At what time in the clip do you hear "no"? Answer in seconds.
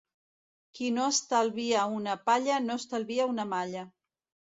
0.93-1.09, 2.69-2.79